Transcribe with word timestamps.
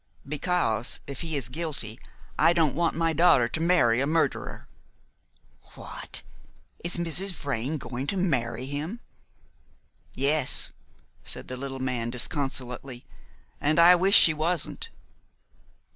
"Because 0.27 0.99
if 1.05 1.21
he 1.21 1.37
is 1.37 1.47
guilty, 1.47 1.99
I 2.39 2.53
don't 2.53 2.73
want 2.73 2.95
my 2.95 3.13
daughter 3.13 3.47
to 3.49 3.59
marry 3.61 4.01
a 4.01 4.07
murderer." 4.07 4.67
"What! 5.75 6.23
Is 6.83 6.97
Mrs. 6.97 7.33
Vrain 7.33 7.77
going 7.77 8.07
to 8.07 8.17
marry 8.17 8.65
him?" 8.65 8.99
"Yes," 10.15 10.71
said 11.23 11.49
the 11.49 11.55
little 11.55 11.77
man 11.77 12.09
disconsolately, 12.09 13.05
"and 13.61 13.77
I 13.77 13.93
wish 13.93 14.15
she 14.17 14.33
wasn't." 14.33 14.89